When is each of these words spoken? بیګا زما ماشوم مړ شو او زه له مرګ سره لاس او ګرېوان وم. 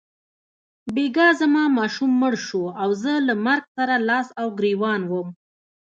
بیګا 0.93 1.27
زما 1.39 1.63
ماشوم 1.77 2.11
مړ 2.21 2.33
شو 2.45 2.63
او 2.81 2.89
زه 3.01 3.13
له 3.27 3.33
مرګ 3.45 3.63
سره 3.77 3.95
لاس 4.09 4.27
او 4.41 4.47
ګرېوان 4.57 5.01
وم. 5.11 5.27